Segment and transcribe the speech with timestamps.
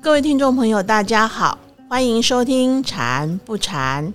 [0.00, 1.58] 各位听众朋友，大家好，
[1.88, 4.12] 欢迎收听《禅不禅》。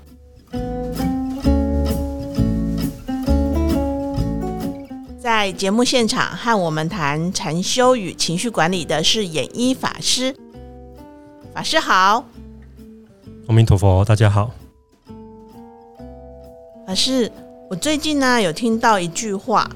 [5.22, 10.36] 在节目现场和我们谈禅修与情绪管理的是演一法师。
[11.54, 12.26] 法师好，
[13.48, 14.52] 阿弥陀佛，大家好。
[16.86, 17.32] 法师，
[17.70, 19.70] 我最近呢有听到一句话，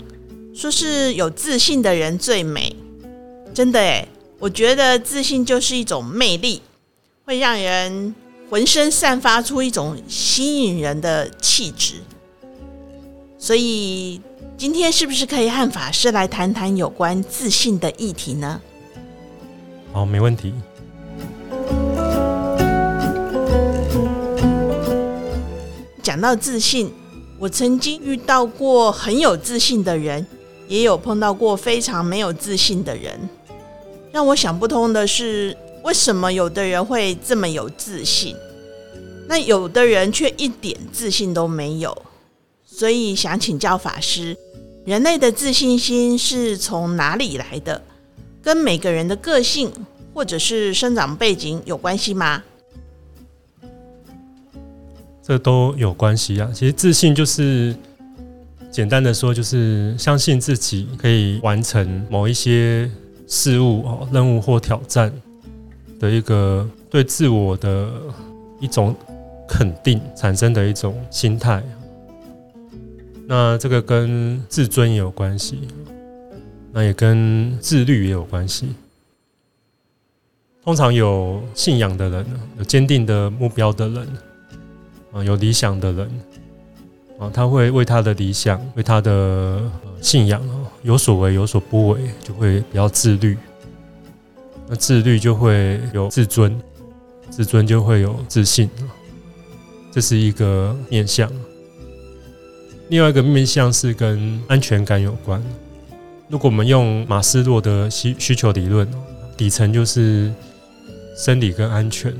[0.57, 2.75] 说是有自信的人最美。
[3.53, 4.07] 真的诶，
[4.39, 6.63] 我觉得自信就是一种魅力，
[7.25, 8.15] 会让人
[8.49, 11.97] 浑身散发出一种吸引人的气质。
[13.37, 14.19] 所以
[14.57, 18.59] 今天是不是可以和法师来谈谈有关自信的议题呢？
[19.93, 20.55] 好，没问题。
[26.01, 26.91] 讲到自信，
[27.37, 30.25] 我曾经遇到过很有自信的人，
[30.67, 33.17] 也有碰到过非常没有自信的人。
[34.11, 38.35] 让我想不通的是，为什么有的人会这么有自信，
[39.27, 41.95] 那有的人却一点自信都没有？
[42.65, 44.35] 所以想请教法师，
[44.85, 47.81] 人类的自信心是从哪里来的？
[48.41, 49.71] 跟每个人的个性
[50.13, 52.43] 或者是生长背景有关系吗？
[55.21, 56.49] 这都有关系啊。
[56.53, 57.75] 其实自信就是
[58.77, 62.87] 简单的说，就是相信自己可以完成某一些
[63.25, 65.11] 事物、哦任务或挑战
[65.99, 67.91] 的一个对自我的
[68.59, 68.95] 一种
[69.49, 71.63] 肯定产生的一种心态。
[73.25, 75.57] 那这个跟自尊也有关系，
[76.71, 78.75] 那也跟自律也有关系。
[80.63, 82.25] 通常有信仰的人，
[82.59, 84.07] 有坚定的目标的人。
[85.13, 86.07] 啊，有理想的人
[87.19, 89.61] 啊，他会为他的理想、为他的
[90.01, 90.41] 信仰
[90.83, 93.37] 有所为、有所不为，就会比较自律。
[94.67, 96.59] 那自律就会有自尊，
[97.29, 98.69] 自尊就会有自信，
[99.91, 101.31] 这是一个面相。
[102.89, 105.41] 另外一个面相是跟安全感有关。
[106.29, 108.87] 如果我们用马斯洛的需需求理论，
[109.35, 110.31] 底层就是
[111.17, 112.13] 生理跟安全。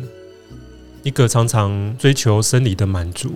[1.03, 3.31] 一个常常追求生理的满足，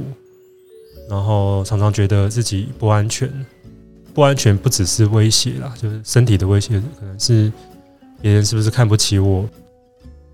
[1.09, 3.29] 然后常常觉得自己不安全。
[4.13, 7.49] 不安全不只是威胁啦，就是身体的威胁，可能是
[8.21, 9.47] 别人是不是看不起我，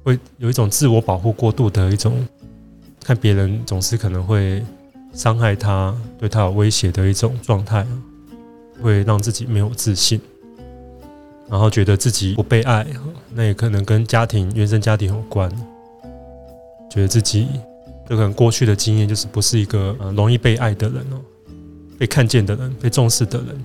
[0.04, 2.28] 会有一种自我保护过度的一种，
[3.04, 4.66] 看别人总是可能会
[5.14, 7.86] 伤害他，对他有威胁的一种状态，
[8.82, 10.20] 会让自己没有自信，
[11.48, 12.84] 然后觉得自己不被爱，
[13.32, 15.48] 那也可能跟家庭原生家庭有关。
[16.90, 17.48] 觉得自己
[18.10, 21.20] 有可能过去的经验就是不是一个呃容易被爱的人哦，
[21.98, 23.64] 被看见的人，被重视的人，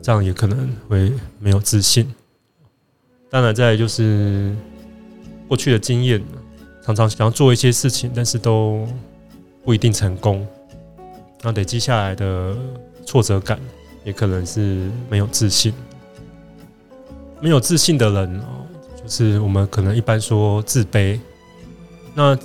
[0.00, 2.12] 这样也可能会没有自信。
[3.28, 4.54] 当然，再就是
[5.48, 6.22] 过去的经验，
[6.84, 8.86] 常常想要做一些事情，但是都
[9.64, 10.46] 不一定成功，
[11.42, 12.56] 那累积下来的
[13.04, 13.58] 挫折感，
[14.04, 15.74] 也可能是没有自信。
[17.40, 18.64] 没有自信的人哦，
[19.02, 21.18] 就是我们可能一般说自卑。
[22.14, 22.38] 那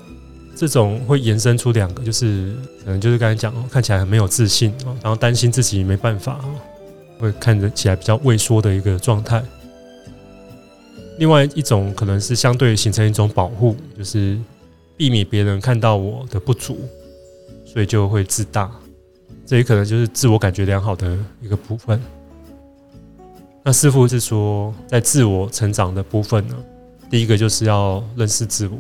[0.62, 2.56] 这种会延伸出两个，就是
[2.86, 6.54] 可能就是刚才讲，看起来很没有自信哦，然后担心自己没办法哦，
[7.18, 9.44] 会看着起来比较畏缩的一个状态。
[11.18, 14.38] 另外一种可能是相对形成一种保护，就是
[14.96, 16.78] 避免别人看到我的不足，
[17.66, 18.70] 所以就会自大。
[19.48, 22.00] 这也可能就是自我感觉良好的一个部分。
[23.64, 26.56] 那师傅是说，在自我成长的部分呢，
[27.10, 28.78] 第一个就是要认识自我。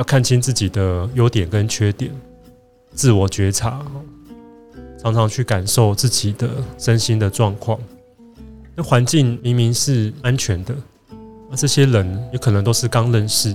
[0.00, 2.10] 要看清自己的优点跟缺点，
[2.94, 3.84] 自我觉察，
[4.98, 7.78] 常常去感受自己的身心的状况。
[8.74, 10.74] 那环境明明是安全的，
[11.50, 13.54] 那这些人有可能都是刚认识，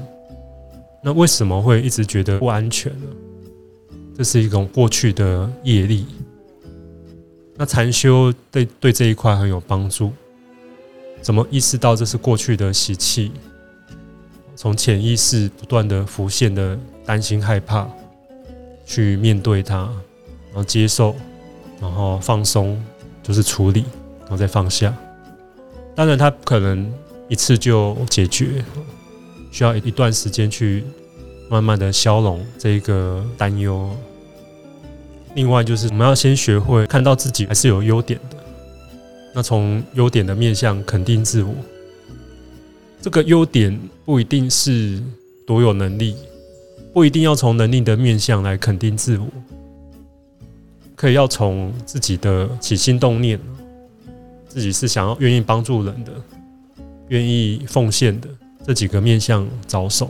[1.02, 3.08] 那为什么会一直觉得不安全呢？
[4.16, 6.06] 这是一种过去的业力。
[7.56, 10.12] 那禅修对对这一块很有帮助。
[11.24, 13.32] 怎么意识到这是过去的习气？
[14.56, 17.88] 从潜意识不断的浮现的担心、害怕，
[18.86, 19.78] 去面对它，
[20.48, 21.14] 然后接受，
[21.82, 22.82] 然后放松，
[23.22, 23.84] 就是处理，
[24.22, 24.96] 然后再放下。
[25.94, 26.92] 当然，它不可能
[27.28, 28.64] 一次就解决，
[29.52, 30.84] 需要一段时间去
[31.50, 33.94] 慢慢的消融这个担忧。
[35.36, 38.38] 另外，就是我们要先学会看到自己还是有优点的，
[39.34, 41.54] 那从优点的面向肯定自我。
[43.06, 45.00] 这个优点不一定是
[45.46, 46.16] 多有能力，
[46.92, 49.28] 不一定要从能力的面向来肯定自我，
[50.96, 53.40] 可以要从自己的起心动念，
[54.48, 56.12] 自己是想要愿意帮助人的，
[57.10, 58.28] 愿意奉献的
[58.66, 60.10] 这几个面向着手，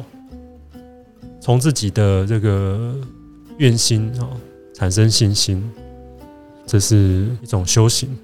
[1.41, 2.95] 从自己的这个
[3.57, 4.29] 愿心啊
[4.73, 5.61] 产生信心，
[6.65, 8.17] 这是一种修行。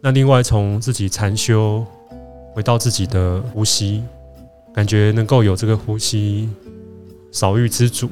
[0.00, 1.84] 那另外从自己禅修
[2.54, 4.04] 回到自己的呼吸，
[4.72, 6.48] 感觉能够有这个呼吸
[7.32, 8.08] 少欲知足，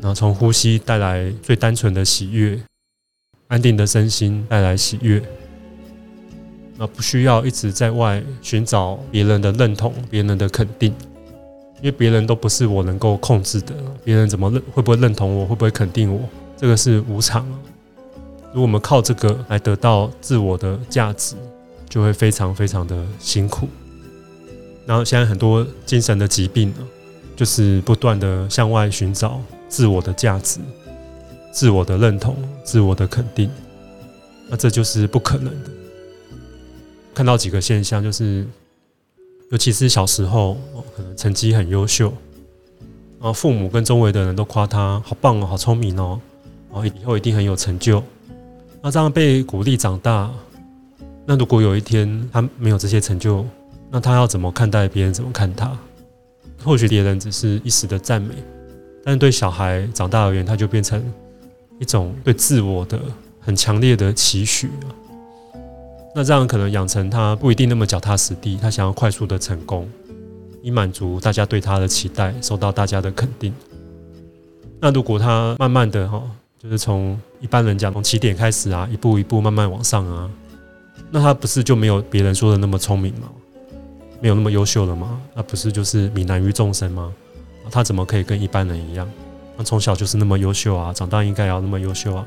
[0.00, 2.58] 然后从呼吸带来最单纯的喜悦，
[3.48, 5.22] 安定的身心带来喜悦。
[6.78, 10.94] 那不需要一直在外寻找别人的认同、别人的肯定，
[11.80, 13.74] 因为别人都不是我能够控制的。
[14.02, 16.18] 别人怎么认会不会认同我，会不会肯定我，
[16.56, 17.46] 这个是无常。
[18.54, 21.36] 如果我们靠这个来得到自我的价值，
[21.92, 23.68] 就会非常非常的辛苦。
[24.86, 26.78] 然后现在很多精神的疾病呢，
[27.36, 30.58] 就是不断的向外寻找自我的价值、
[31.52, 32.34] 自我的认同、
[32.64, 33.50] 自我的肯定，
[34.48, 35.70] 那这就是不可能的。
[37.12, 38.46] 看到几个现象，就是
[39.50, 40.56] 尤其是小时候，
[40.96, 42.10] 可能成绩很优秀，
[43.20, 46.18] 然后父母跟周围的人都夸他好棒哦，好聪明哦，
[46.72, 48.02] 然后以后一定很有成就。
[48.80, 50.32] 那这样被鼓励长大，
[51.24, 53.46] 那如果有一天他没有这些成就，
[53.90, 55.14] 那他要怎么看待别人？
[55.14, 55.70] 怎么看他？
[56.64, 58.34] 或许别人只是一时的赞美，
[59.04, 61.02] 但对小孩长大而言，他就变成
[61.78, 63.00] 一种对自我的
[63.40, 64.70] 很强烈的期许。
[66.14, 69.88] 那这样可能养成他不一定那么脚踏实地，他想要快速的成功，
[70.62, 73.52] 以满足大家对他的期待，受到大家的肯定。
[74.80, 76.22] 那如果他慢慢的哈，
[76.58, 80.30] 就是从一般人讲从起点开始啊，一步一步慢慢往上啊，
[81.12, 83.28] 那他不是就没有别人说的那么聪明吗？
[84.20, 85.20] 没有那么优秀了吗？
[85.34, 87.12] 那不是就是泯然于众生吗？
[87.70, 89.08] 他怎么可以跟一般人一样？
[89.56, 92.26] 他从小就是那么优秀啊，长大应该要那么优秀啊。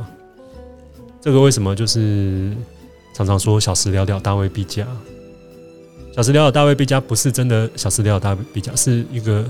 [1.20, 2.56] 这个为什么就是？
[3.16, 4.86] 常常说小时了了，大未必佳。
[6.14, 9.46] 小时了了，大未必佳，不是真的小时了了，大必佳，是一个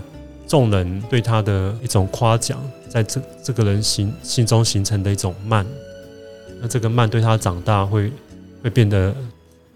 [0.48, 5.66] 众人对他的一种夸奖，在这这个人心心中形成的一种慢。
[6.62, 8.12] 那这个慢对他长大会
[8.66, 9.16] 会变得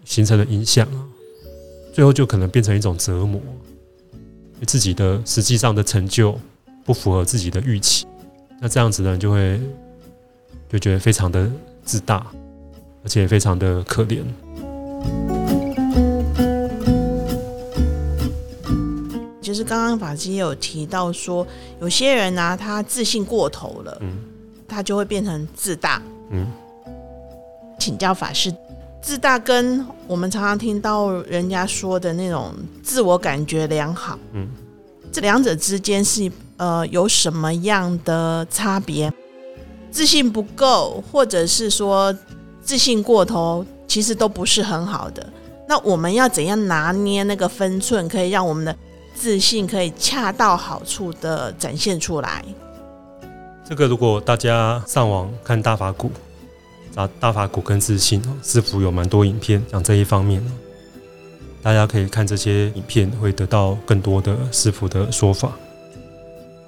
[0.03, 1.05] 形成了影响啊，
[1.93, 3.39] 最后就可能变成一种折磨。
[4.65, 6.35] 自己的实际上的成就
[6.83, 8.07] 不符合自己的预期，
[8.59, 9.61] 那这样子的人就会
[10.67, 11.47] 就觉得非常的
[11.83, 12.25] 自大。
[13.01, 14.23] 而且非常的可怜。
[19.41, 21.47] 就是刚刚法师也有提到说，
[21.79, 24.17] 有些人呢，他自信过头了，嗯，
[24.67, 26.01] 他就会变成自大，
[26.31, 26.45] 嗯。
[27.79, 28.53] 请教法师，
[29.01, 32.53] 自大跟我们常常听到人家说的那种
[32.83, 34.47] 自我感觉良好，嗯，
[35.11, 39.11] 这两者之间是呃有什么样的差别？
[39.91, 42.15] 自信不够，或者是说？
[42.61, 45.27] 自信过头，其实都不是很好的。
[45.67, 48.75] 那我们要怎样拿捏那个分寸，可以让我们的
[49.15, 52.45] 自信可以恰到好处的展现出来？
[53.67, 56.11] 这个如果大家上网看大法鼓，
[56.91, 60.43] 找大法鼓跟自信哦，师傅有蛮多影片讲这一方面
[61.61, 65.57] 大家可以看这些影片，会得到更多的师傅的说法。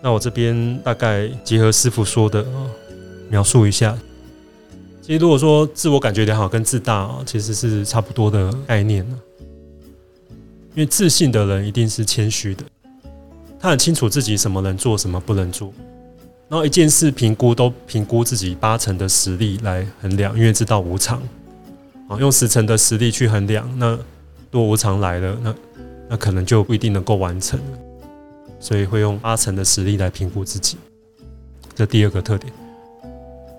[0.02, 2.46] 那我这边大概结合师傅说的
[3.30, 3.98] 描述一下。
[5.02, 9.20] 其实，如果说自我感觉良好跟自大啊，其实是差不多的概念呢。
[10.74, 12.63] 因为自信的人一定是谦虚的，
[13.60, 15.74] 他很清楚自己什么能做，什么不能做。
[16.51, 21.17] 然后一件事评估都评估自己八成的实力来衡量，因为知道无常
[22.10, 23.91] 啊，用十成的实力去衡量，那
[24.51, 25.55] 如果无常来了，那
[26.10, 27.58] 那可能就不一定能够完成。
[28.60, 30.77] 所以会用八成的实力来评估自己。
[31.74, 32.51] 这第二个特点。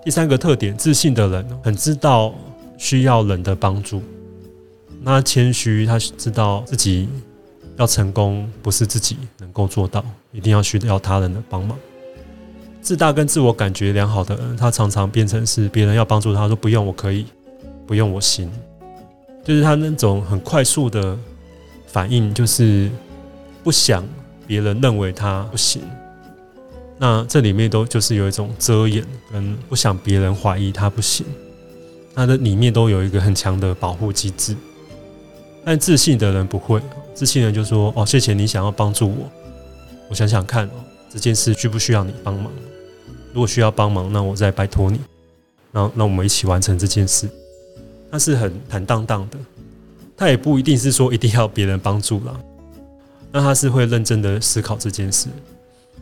[0.05, 2.31] 第三个特点，自信的人很知道
[2.77, 4.03] 需要人的帮助。
[5.01, 7.09] 那谦虚，他知道自己
[7.75, 11.75] 要成功不是自己能够做到，一定要需要他人的帮忙。
[12.83, 17.25] 自大跟自我感觉良好的人，他常常变成是别人要帮助他说不用我可以，
[17.87, 18.51] 不用我行，
[19.41, 21.17] 就是他那种很快速的
[21.87, 22.91] 反应，就是
[23.63, 24.05] 不想
[24.45, 25.81] 别人认为他不行。
[26.97, 31.25] 那这里面都就是有一种遮掩，跟不想别人怀疑他不行，
[32.13, 34.57] 那的里面都有一个很强的保护机制。
[35.63, 36.81] 但自信的人不会，
[37.13, 39.31] 自信人就说：“哦，谢谢你想要帮助我，
[40.09, 42.51] 我想想看哦，这件事需不需要你帮忙？
[43.33, 44.99] 如果需要帮忙，那我再拜托你，
[45.71, 47.27] 然后那我们一起完成这件事。”
[48.09, 49.39] 他是很坦荡荡的，
[50.15, 52.39] 他也不一定是说一定要别人帮助了，
[53.31, 55.27] 那他是会认真的思考这件事。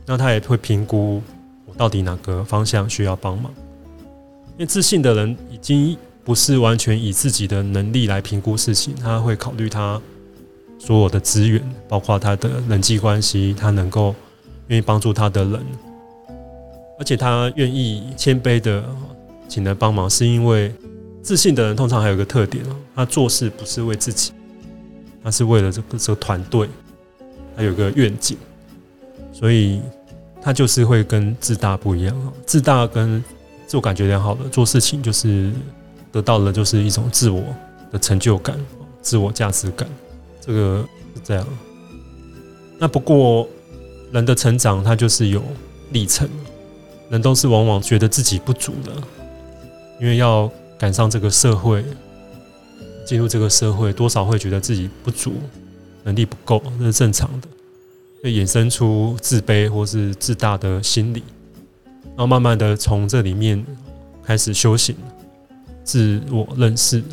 [0.06, 1.22] 那他也会评估
[1.66, 3.50] 我到底哪个方向需要帮忙，
[4.50, 10.02] 因为自信的人已经不是完全以自己的能力来评估事情，他会考虑他
[10.78, 14.14] 所有的资源，包括他的人际关系，他能够
[14.68, 15.66] 愿意帮助他的人，
[17.02, 18.84] 而且他愿意谦卑的
[19.48, 20.72] 请人帮忙，是因为
[21.24, 24.32] 自信的人通常还有个特点哦，他做事不是为自己，
[25.24, 26.70] 他是为了这个这个团队，
[27.58, 28.38] 他有个愿景，
[29.34, 29.82] 所以
[30.44, 33.24] 他就是会跟自大不一样哦，自大跟
[33.66, 35.52] 自我感觉良好的做事情就是。
[36.14, 37.42] 得到了就是一种自我
[37.90, 38.60] 的成就感、
[39.02, 39.88] 自我价值感，
[40.42, 41.48] 这个是这样。
[42.78, 43.48] 那不过
[44.12, 45.42] 人的成长，它就是有
[45.94, 46.30] 历程。
[47.12, 48.92] 人都是往往觉得自己不足的，
[50.00, 51.84] 因为要赶上这个社会，
[53.06, 55.34] 进入这个社会，多少会觉得自己不足，
[56.06, 57.48] 能力不够，这是正常的，
[58.24, 61.22] 会衍生出自卑或是自大的心理，
[62.16, 63.64] 然后慢慢的从这里面
[64.24, 64.96] 开始修行。
[65.84, 67.04] 自我认识，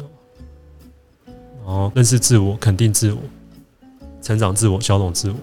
[1.26, 3.18] 然后认识自我，肯定自我，
[4.22, 5.36] 成长自我，消融自我，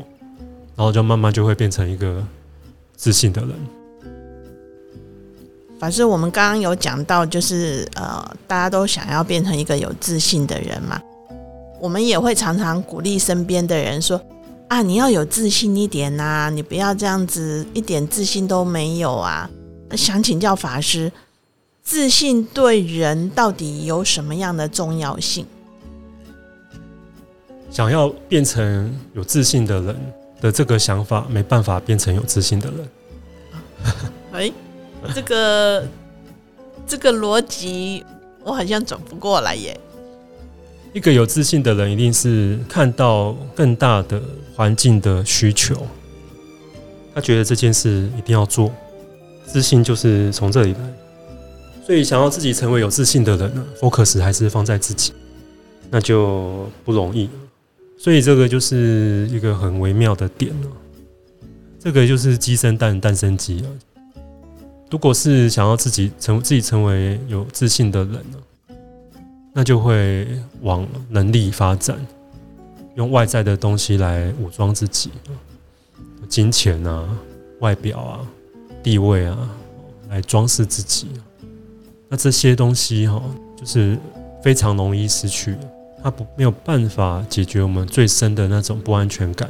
[0.78, 2.24] 然后就慢慢就会变成一个
[2.96, 3.52] 自信的人。
[5.86, 11.00] 反正我们刚刚有讲到，就是呃，大家都想要变成一个有自信的人嘛。
[11.80, 14.20] 我们也会常常鼓励身边的人说
[14.68, 19.48] ：“啊，你要有自信一点呐，你不要这样子，一点自信都没有啊。”
[19.96, 21.12] 想请教法师。
[21.84, 25.46] 自信对人到底有什么样的重要性？
[27.70, 29.96] 想要变成有自信的人
[30.42, 32.90] 的这个想法，没办法变成有自信的人。
[34.34, 34.52] 哎，
[35.14, 35.88] 这个
[36.88, 38.04] 这个逻辑
[38.44, 39.78] 我好像转不过来耶。
[40.94, 44.22] 一个有自信的人，一定是看到更大的
[44.56, 45.76] 环境的需求，
[47.14, 48.72] 他觉得这件事一定要做。
[49.46, 50.80] 自信就是从这里来。
[51.86, 55.14] 所以，想要自己成为有自信的人呢，focus 还是放在自己，
[55.92, 57.30] 那就不容易。
[57.98, 60.68] 所以，这个就是一个很微妙的点了。
[61.80, 63.68] 这个就是鸡生蛋，蛋生鸡啊。
[64.92, 68.76] 如果是想要自己成自己成为有自信的人呢，
[69.54, 70.28] 那就会
[70.62, 71.98] 往能力发展，
[72.96, 75.12] 用外在的东西来武装自己，
[76.30, 77.08] 金钱啊、
[77.60, 78.20] 外表啊、
[78.84, 79.50] 地位啊，
[80.10, 81.08] 来装饰自己。
[82.08, 83.22] 那这些东西哈，
[83.58, 83.98] 就是
[84.42, 85.58] 非常容易失去，
[86.04, 89.50] 它不没有办法解决我们最深的那种不安全感。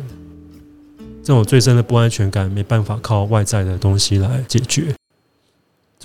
[1.21, 4.95] 这种最深的不安全感，没办法靠外在的东西来解决。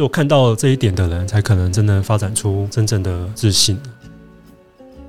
[0.00, 3.78] 只有看到这一点的人，才可能真的发展出真正的自信。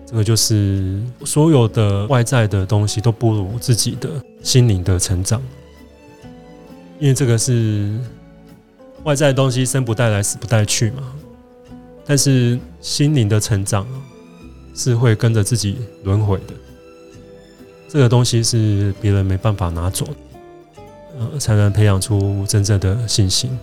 [0.05, 4.09] 这个就是所有的外在的东西都不如自己的
[4.43, 5.41] 心灵的成长，
[6.99, 7.97] 因为这个是
[9.05, 11.13] 外在的东西生不带来，死不带去嘛。
[12.05, 13.87] 但是心灵的成长
[14.75, 16.53] 是会跟着自己轮回的，
[17.87, 20.05] 这个东西是别人没办法拿走，
[21.17, 23.57] 呃，才能培养出真正的信心。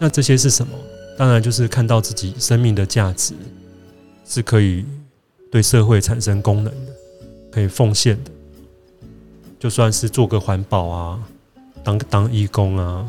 [0.00, 0.72] 那这些是什么？
[1.16, 3.34] 当然就是看到自己生命的价值
[4.26, 4.84] 是可以
[5.52, 6.92] 对社会产生功能的，
[7.52, 8.30] 可以奉献的。
[9.58, 11.22] 就算是做个环保啊，
[11.84, 13.06] 当当义工啊，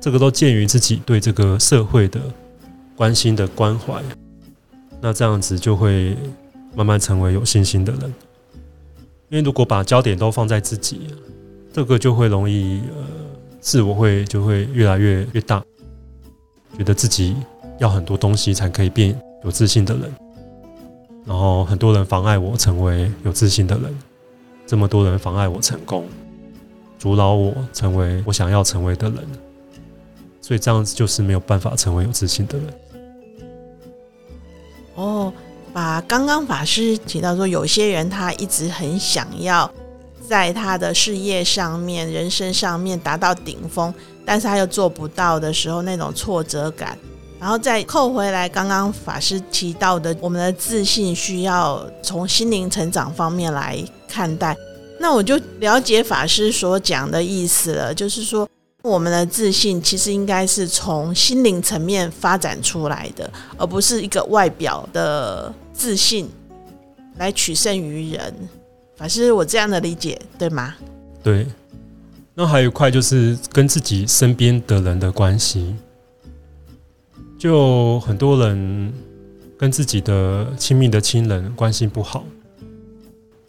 [0.00, 2.20] 这个都鉴于自己对这个社会的。
[2.94, 4.02] 关心的关怀，
[5.00, 6.16] 那这样子就会
[6.74, 8.12] 慢慢成为有信心的人。
[9.28, 11.02] 因为如果把焦点都放在自己，
[11.72, 13.04] 这个就会容易呃，
[13.60, 15.64] 自我会就会越来越越大，
[16.78, 17.36] 觉得自己
[17.78, 20.14] 要很多东西才可以变有自信的人。
[21.26, 23.94] 然后很多人妨碍我成为有自信的人，
[24.66, 26.06] 这么多人妨碍我成功，
[26.98, 29.18] 阻挠我成为我想要成为的人，
[30.40, 32.66] 所以这样子就是没有办法成为有自信的人。
[34.94, 35.32] 哦，
[35.72, 39.70] 把刚刚法师提到说，有些人他一直很想要
[40.28, 43.92] 在他的事业上面、人生上面达到顶峰，
[44.24, 46.98] 但是他又做不到的时候，那种挫折感，
[47.40, 54.56] 然后再扣回来，刚刚法师提到的，我们的自信需要从心灵成长方面来看待，
[55.00, 58.46] 那我就了解法师所讲的意思了，就是说。
[58.84, 66.30] 我们的自信其实应该是从心灵层面发展出来的，而不是一个外表的自信
[67.16, 68.48] 来取胜于人。
[68.98, 70.74] 法师，我这样的理解对吗？
[71.22, 71.46] 对。
[72.34, 75.76] 那还有一块就是跟自己身边的人的关系，
[77.38, 78.92] 就很多人
[79.56, 82.24] 跟自己的亲密的亲人关系不好，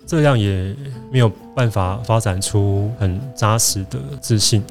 [0.06, 0.76] 这样也
[1.12, 4.64] 没有办法发展出很扎实的自信。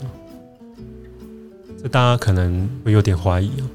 [1.83, 3.67] 这大家可能会有点怀疑啊，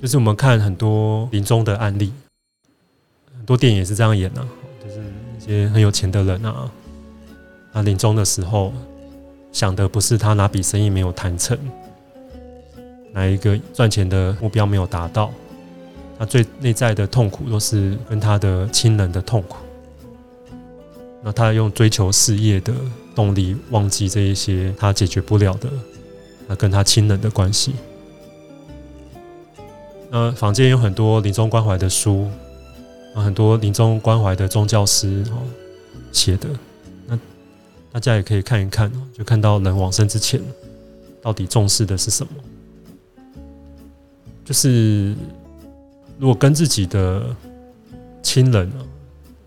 [0.00, 2.12] 就是我们看很多临终的案例，
[3.36, 4.48] 很多电影也是这样演啊，
[5.46, 6.70] 些很有钱的人啊，
[7.72, 8.72] 他临终的时候
[9.52, 11.56] 想的不是他哪笔生意没有谈成，
[13.12, 15.32] 哪一个赚钱的目标没有达到，
[16.18, 19.56] 他最内在的痛苦都是跟他的亲人的痛苦。
[21.22, 22.72] 那他用追求事业的
[23.14, 25.68] 动力，忘记这一些他解决不了的，
[26.46, 27.74] 那跟他亲人的关系。
[30.08, 32.30] 那坊间有很多临终关怀的书，
[33.22, 35.42] 很多临终关怀的宗教师哦
[36.12, 36.48] 写的，
[37.06, 37.18] 那
[37.92, 40.40] 大家也可以看一看，就看到人往生之前
[41.22, 42.32] 到底重视的是什么。
[44.44, 45.14] 就是
[46.18, 47.34] 如果跟自己的
[48.22, 48.80] 亲人啊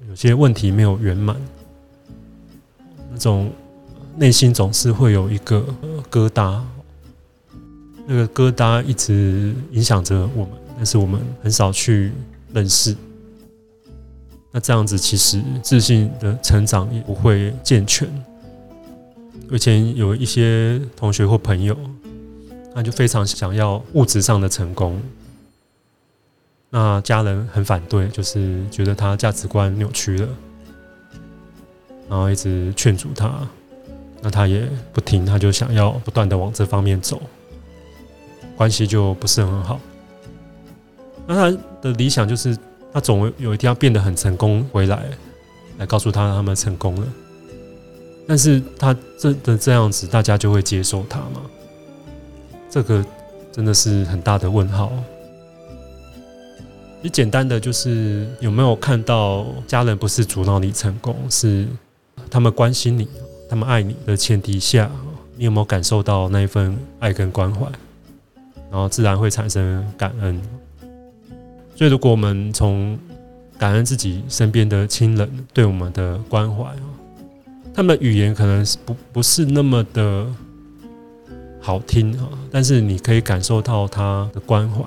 [0.09, 1.35] 有些问题没有圆满。
[3.11, 3.51] 那种
[4.15, 5.65] 内心总是会有一个
[6.11, 6.61] 疙瘩，
[8.05, 12.11] 那个疙瘩一直影响着我们，但是我们很少去
[12.53, 12.95] 认识。
[14.51, 18.07] 那这样子其实自信的成长也不会健全。
[19.51, 21.77] 以前有一些同学或朋友，
[22.73, 25.01] 他就非常想要物质上的成功，
[26.69, 30.27] 那家人很反对，就是觉得他价值观扭曲了。
[32.07, 33.47] 然后一直劝阻他，
[34.21, 37.21] 那他也不听，他就想要不断的往这方面走，
[38.55, 39.79] 关系就不是很好。
[41.27, 42.57] 那他的理想就是，
[42.91, 45.05] 他总有一天要变得很成功回来，
[45.77, 47.07] 来告诉他他们成功了。
[48.27, 51.41] 但是他真的这样子，大家就会接受他吗？
[52.69, 53.03] 这个
[53.51, 54.91] 真的是很大的问号。
[57.01, 61.65] 你简单的就是有没有看到家人不是阻挠你成功，是？
[62.29, 63.07] 他们关心你，
[63.49, 64.91] 他们爱你的前提下，
[65.35, 67.65] 你有没有感受到那一份爱跟关怀？
[68.69, 70.39] 然后自然会产生感恩。
[71.79, 72.99] 所以，如果我们从
[73.57, 76.83] 感恩自己身边的亲人对我们的关怀啊，
[77.73, 80.27] 他们的语言可能是不不是那么的
[81.61, 84.83] 好听啊，但是你可以感受到他的关怀。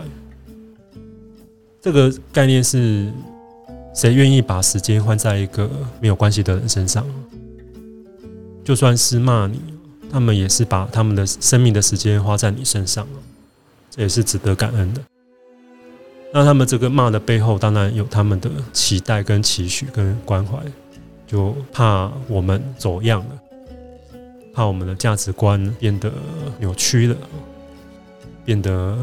[1.80, 3.10] 这个概念是。
[3.94, 5.68] 谁愿意把时间花在一个
[6.00, 7.06] 没有关系的人身上？
[8.64, 9.60] 就算是骂你，
[10.10, 13.06] 他们也是把他们的生命的时间花在你身上
[13.90, 15.00] 这也是值得感恩的。
[16.32, 20.58] 那他们这个骂的背后，当然有他们的期待、跟期许、跟关怀，
[21.26, 23.38] 就怕我们走样了，
[24.54, 26.10] 怕我们的价值观变得
[26.58, 27.16] 扭曲了，
[28.44, 28.96] 变得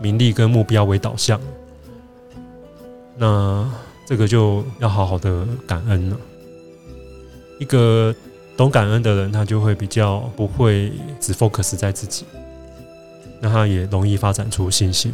[0.00, 1.40] 名利跟目标为导向。
[3.16, 3.70] 那。
[4.06, 6.16] 这个就要好好的感恩了。
[7.60, 8.12] 一个
[8.56, 12.24] 懂感恩的人，他就会比较不会只 focus 在自己，
[13.40, 15.12] 那他也容易发展出信心，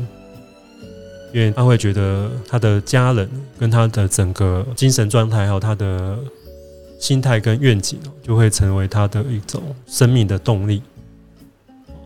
[1.33, 6.19] 因为他会觉得他的家人跟他的整个精神状态，还有他的
[6.99, 10.83] 心态跟愿景，就会成为他的一种生命的动力，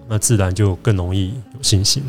[0.09, 2.03] 那自然就更容易有信心。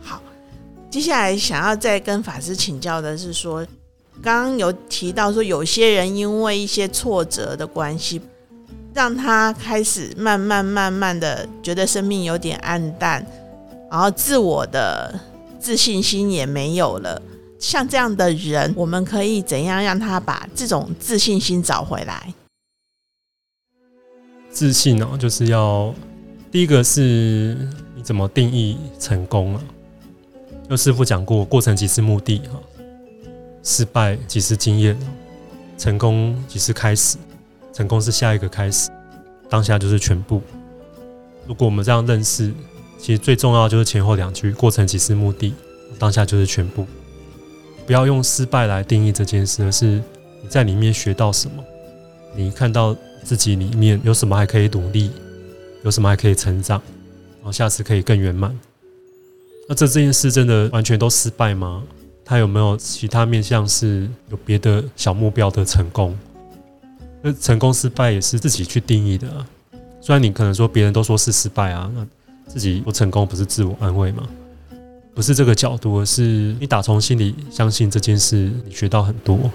[0.00, 0.22] 好
[0.88, 3.66] 接下来想要再跟法师请教的是说，
[4.22, 8.20] 刚刚有提到说，有些人因为一些挫折的关系，
[8.94, 13.24] 让他开始慢慢慢慢的觉得生命有点暗淡，
[13.90, 15.18] 然后自我的
[15.58, 17.20] 自信心也没有了。
[17.58, 22.34] 像这样的人，我们可以怎样让他把这种自信心找回来？
[24.50, 25.94] 自信呢，就是要
[26.50, 27.56] 第一个是
[27.94, 29.62] 你怎么定义成功啊？
[30.68, 32.60] 就师傅讲过，过程即是目的哈，
[33.62, 34.98] 失败即是经验，
[35.78, 37.16] 成功即是开始，
[37.72, 38.90] 成功是下一个开始，
[39.48, 40.42] 当下就是全部。
[41.46, 42.52] 如果我们这样认识，
[42.98, 45.54] 其实最重要就是前后两句：过程即是目的，
[45.98, 46.86] 当下就是全部。
[47.84, 49.86] 不要用失败来定义这件事，而是
[50.40, 51.64] 你在里面学到什么，
[52.36, 55.10] 你看到自己里面有什么还可以努力，
[55.82, 56.80] 有什么还可以成长，
[57.38, 58.56] 然后下次可以更圆满。
[59.68, 61.82] 那这这件事真的完全都失败吗？
[62.24, 66.16] 他有没有其他面向是有别的小目标的成功？
[67.22, 69.28] 那成功失败也是自己去定义的。
[70.00, 72.06] 虽然你可能说别人都说是失败啊，那
[72.46, 74.28] 自己不成功不是自我安慰吗？
[75.14, 79.50] 不是这个角度，而是你打从心里相信这件事，你学到很多，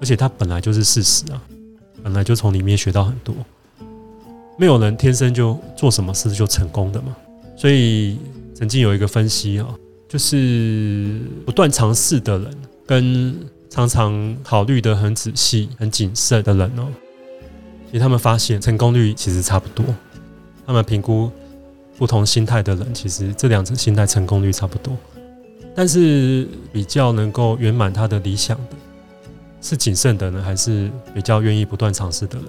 [0.00, 1.40] 而且它本来就是事实啊，
[2.02, 3.34] 本来就从里面学到很多。
[4.58, 7.16] 没有人天生就做什么事就成功的嘛，
[7.56, 8.18] 所以。
[8.56, 9.66] 曾经有一个分析啊，
[10.08, 12.56] 就是不断尝试的人，
[12.86, 13.36] 跟
[13.74, 16.86] 常常考虑的很仔细、很谨慎的人哦，
[17.86, 19.84] 其实他们发现成功率其实差不多。
[20.64, 21.28] 他们评估
[21.98, 24.96] 不同心态的人，其实这两种心态成功率差不多。
[25.74, 28.76] 但是比较能够圆满他的理想的，
[29.60, 32.46] 是谨慎的人，还是比较愿意不断尝试的人？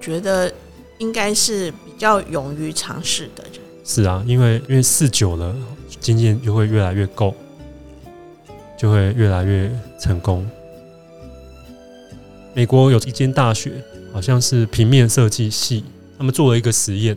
[0.00, 0.52] 觉得
[0.98, 3.62] 应该是比较勇于尝试的人。
[3.84, 5.54] 是啊，因为因为试久了，
[6.00, 7.32] 经验就会越来越够，
[8.76, 10.46] 就会越来越成功。
[12.54, 13.72] 美国有一间大学，
[14.12, 15.84] 好像是平面设计系，
[16.18, 17.16] 他们做了一个实验，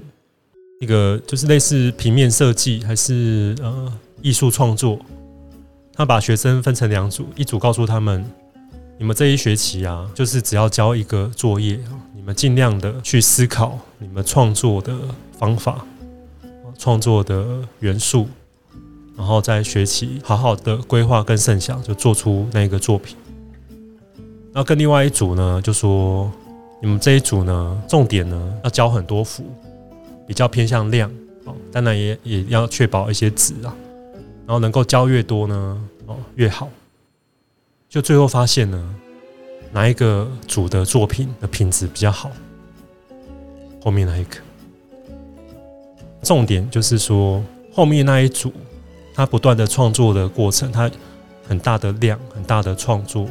[0.81, 4.99] 一个就是类似平面设计还是呃艺术创作。
[5.93, 8.25] 他把学生分成两组，一组告诉他们，
[8.97, 11.79] 你们这一学期啊，就是只要交一个作业，
[12.15, 14.93] 你们尽量的去思考你们创作的
[15.37, 15.85] 方法。
[16.77, 18.25] 创作的元素，
[19.19, 23.17] 然后在学期好好的规划跟剩下，就做出那个作品。
[24.53, 26.31] 那跟另外一组呢，就说
[26.81, 29.43] 你们这一组呢，重点呢要交很多幅，
[30.25, 31.11] 比较偏向量
[31.43, 33.75] 哦，当然也也要确保一些值啊，
[34.47, 36.69] 然后能够交越多呢，哦越好。
[37.89, 38.95] 就最后发现呢，
[39.73, 42.31] 哪一个组的作品的品质比较好？
[43.83, 44.37] 后面那一个。
[46.23, 48.53] 重点就是说，后面那一组
[49.19, 50.89] 他不断的创作的过程，他
[51.45, 53.27] 很大的量，很大的创作，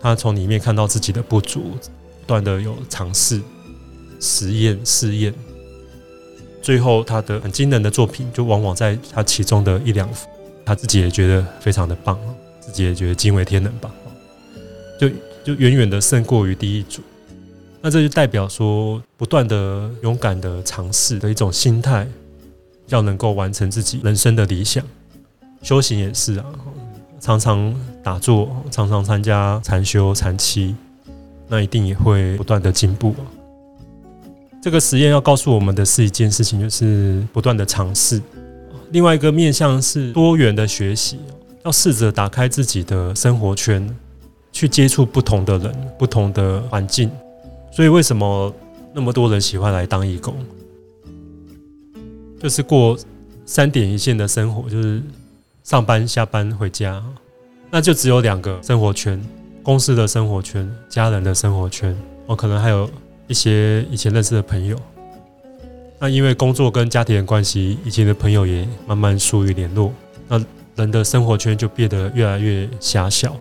[0.00, 1.76] 他从里面看到自己的不足，
[2.20, 3.38] 不断的有尝试、
[4.18, 5.34] 实验、试验，
[6.62, 10.26] 最后他的很惊人的作品，就往往在他其中的一两幅，
[10.64, 12.18] 他自己也觉得非常的棒，
[12.58, 13.90] 自己也觉得惊为天人吧，
[14.98, 15.10] 就
[15.44, 17.02] 就远远的胜过于第一组。
[17.82, 22.08] 那这就代表说，不断的勇敢的尝试的一种心态，
[22.88, 24.84] 要能够完成自己人生的理想。
[25.62, 26.44] 修行也是啊，
[27.20, 30.74] 常常打坐，常常参加禅修禅期，
[31.48, 33.14] 那一定也会不断的进步。
[34.62, 38.20] 这个实验要告诉我们的是一件事情，就是不断的尝试。
[38.90, 41.18] 另外一个面向是多元的学习，
[41.64, 43.88] 要试着打开自己的生活圈，
[44.52, 47.10] 去接触不同的人、不同的环境。
[47.72, 48.54] 所以为什么
[48.92, 50.34] 那么多人喜欢来当义工？
[52.44, 52.94] 就是过
[53.46, 55.00] 三点一线的生活，就是
[55.62, 57.02] 上班、下班、回家，
[57.70, 59.18] 那就只有两个生活圈：
[59.62, 61.96] 公司的生活圈、家人的生活圈。
[62.26, 62.86] 我可能还有
[63.28, 64.78] 一些以前认识的朋友。
[65.98, 69.90] 那因为工作跟家庭的关系，以前的朋友也慢慢疏于联络，
[70.28, 70.38] 那
[70.76, 73.34] 人的生活圈就变得越来越狭小。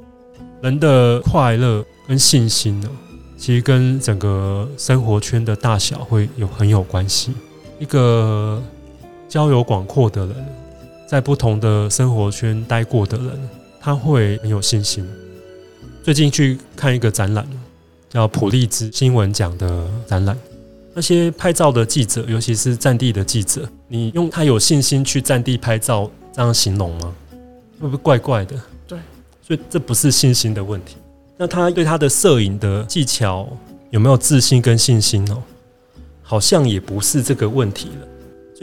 [0.62, 2.90] 人的快乐跟信心呢？
[3.38, 7.34] 其实跟整个生活圈的大小会有很有关系。
[7.80, 8.64] 一个
[9.34, 10.36] 交友广阔的人，
[11.08, 13.50] 在不同的生活圈待过的人，
[13.82, 15.04] 他会很有信心。
[16.04, 17.44] 最近去看一个展览，
[18.12, 20.38] 叫普利兹新闻奖的展览。
[20.94, 27.12] 那些拍照的记者，尤其是战地的记者，你用他有信心去战地拍照这样形容吗？
[27.80, 28.56] 会不会怪怪的？
[28.86, 29.00] 对，
[29.42, 30.98] 所以这不是信心的问题。
[31.38, 33.50] 那他对他的摄影的技巧
[33.90, 35.42] 有没有自信跟信心哦？
[36.22, 38.08] 好像也不是这个问题了。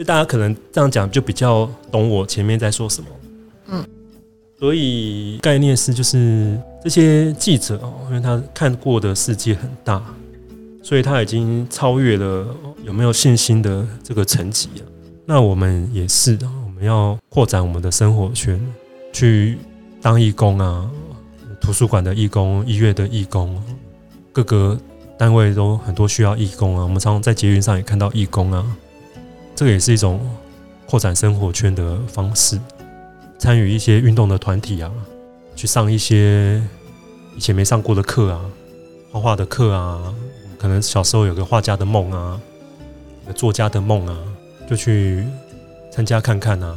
[0.01, 3.09] 所以大家可能这样讲就比较懂我前面在说什么。
[3.67, 3.85] 嗯，
[4.57, 10.03] 所以概念是就是这些记者哦，因为他看过的世界很大，
[10.81, 12.47] 所以他已经超越了
[12.83, 14.81] 有没有信心的这个层级啊。
[15.23, 16.35] 那我们也是，
[16.65, 18.59] 我们要扩展我们的生活圈，
[19.13, 19.59] 去
[20.01, 20.89] 当义工啊。
[21.61, 23.61] 图书馆的义工、医院的义工，
[24.31, 24.75] 各个
[25.15, 26.81] 单位都很多需要义工啊。
[26.81, 28.65] 我们常常在捷运上也看到义工啊，
[29.61, 30.19] 这也是一种
[30.87, 32.59] 扩展生活圈的方式。
[33.37, 34.91] 参与一些运动的团体啊，
[35.55, 36.59] 去上一些
[37.37, 38.41] 以前没上过的课啊，
[39.11, 40.11] 画画的课啊，
[40.57, 42.41] 可能小时候有个画家的梦啊，
[43.35, 44.17] 作家的梦啊，
[44.67, 45.23] 就去
[45.91, 46.75] 参加看看啊，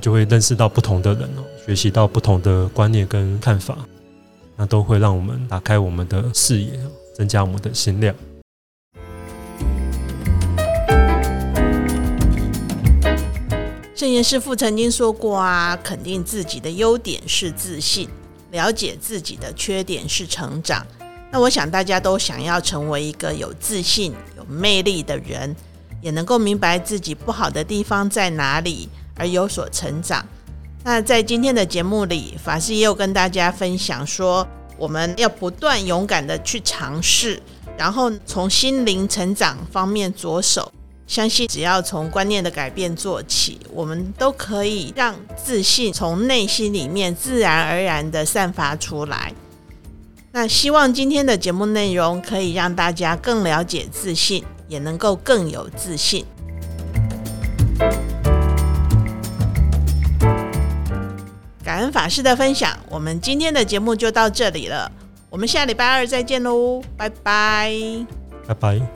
[0.00, 3.76] 就会认识到不同的人哦，学习到不同的观念跟看法。
[4.56, 6.80] 那都会让我们打开我们的视野，
[7.14, 8.14] 增加我们的心量。
[13.96, 18.06] 圣严师傅曾经说过啊，肯定自己的优点是自信，
[18.50, 20.86] 了解自己的缺点是成长。
[21.32, 25.56] 那我想大家都想要成为一个有自信、有魅力的人，
[26.02, 30.22] 也能够明白自己不好的地方在哪里，而有所成长。
[30.84, 37.40] 那在今天的节目里，法师也有跟大家分享说，我们要不断勇敢的去尝试，
[37.78, 40.70] 然后从心灵成长方面着手。
[41.06, 49.32] 相信只要从观念的改变做起我们都可以让自信从内心里面自然而然的散发出来。
[50.32, 56.26] 那希望今天的节目内容可以让大家更了解自信也能够更有自信。
[61.64, 64.90] 感恩法师的分享我们今天的节目就到这里了
[65.28, 67.72] 我们下礼拜二再见喽拜拜。
[68.46, 68.95] 拜拜。